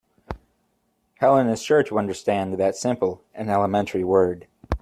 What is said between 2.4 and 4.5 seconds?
that simple and elementary word.